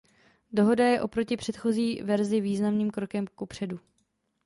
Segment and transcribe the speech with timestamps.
[0.53, 3.79] Dohoda je oproti předchozí verzi významným krokem kupředu.